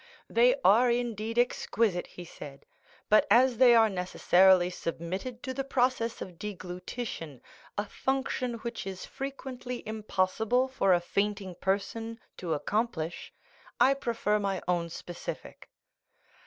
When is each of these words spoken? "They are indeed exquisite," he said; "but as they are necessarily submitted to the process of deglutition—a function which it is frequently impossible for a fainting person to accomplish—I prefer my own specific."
"They 0.27 0.55
are 0.63 0.89
indeed 0.89 1.37
exquisite," 1.37 2.07
he 2.07 2.25
said; 2.25 2.65
"but 3.07 3.27
as 3.29 3.57
they 3.59 3.75
are 3.75 3.87
necessarily 3.87 4.71
submitted 4.71 5.43
to 5.43 5.53
the 5.53 5.63
process 5.63 6.23
of 6.23 6.39
deglutition—a 6.39 7.85
function 7.85 8.53
which 8.55 8.87
it 8.87 8.89
is 8.89 9.05
frequently 9.05 9.87
impossible 9.87 10.67
for 10.67 10.91
a 10.91 10.99
fainting 10.99 11.53
person 11.53 12.19
to 12.37 12.55
accomplish—I 12.55 13.93
prefer 13.93 14.39
my 14.39 14.59
own 14.67 14.89
specific." 14.89 15.69